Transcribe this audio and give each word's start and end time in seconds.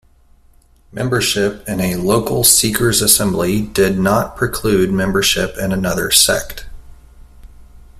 Membership 0.91 1.63
in 1.69 1.79
a 1.79 1.95
local 1.97 2.43
Seekers 2.43 3.03
assembly 3.03 3.61
did 3.61 3.99
not 3.99 4.35
preclude 4.35 4.91
membership 4.91 5.55
in 5.59 5.71
another 5.71 6.09
sect. 6.09 6.65